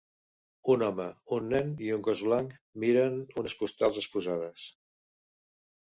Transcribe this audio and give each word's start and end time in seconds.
Un 0.75 0.85
home, 0.85 1.05
un 1.37 1.45
nen 1.51 1.69
i 1.89 1.93
un 1.99 2.03
gos 2.09 2.25
blanc 2.29 2.57
miren 2.85 3.23
unes 3.43 3.61
postals 3.63 4.05
exposades. 4.05 4.69